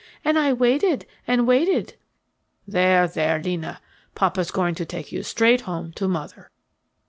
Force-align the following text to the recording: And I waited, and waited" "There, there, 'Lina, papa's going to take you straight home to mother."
And 0.25 0.39
I 0.39 0.51
waited, 0.51 1.05
and 1.27 1.45
waited" 1.47 1.93
"There, 2.67 3.07
there, 3.07 3.39
'Lina, 3.39 3.79
papa's 4.15 4.49
going 4.49 4.73
to 4.73 4.83
take 4.85 5.11
you 5.11 5.21
straight 5.21 5.61
home 5.61 5.91
to 5.93 6.07
mother." 6.07 6.49